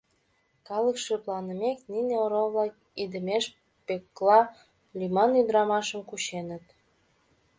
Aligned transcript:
Калык 0.67 0.97
шыпланымек, 1.05 1.79
нине 1.91 2.15
орол-влак 2.23 2.73
идымеш 3.03 3.45
Пӧкла 3.85 4.39
лӱман 4.97 5.31
ӱдырамашым 5.41 6.01
кученыт. 6.09 6.65